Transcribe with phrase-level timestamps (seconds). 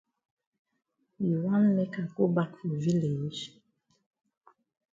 [1.25, 3.41] You wan make I go bak for village?